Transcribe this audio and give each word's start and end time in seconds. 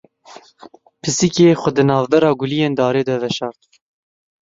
Pisîkê, 1.01 1.49
xwe 1.61 1.71
di 1.75 1.83
navbera 1.89 2.31
guliyên 2.39 2.73
darê 2.79 3.03
de 3.09 3.15
veşart. 3.21 3.59